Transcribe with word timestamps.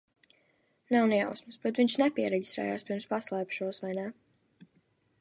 Nav 0.95 1.09
ne 1.11 1.19
jausmas, 1.19 1.59
bet 1.67 1.81
viņš 1.81 1.99
nepiereģistrējās, 2.03 2.87
pirms 2.91 3.09
paslēpa 3.15 3.59
šos, 3.59 3.85
vai 3.85 3.97
ne? 4.03 4.11